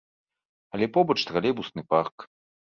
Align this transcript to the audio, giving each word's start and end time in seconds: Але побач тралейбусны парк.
Але 0.77 0.87
побач 0.95 1.17
тралейбусны 1.31 1.85
парк. 1.93 2.27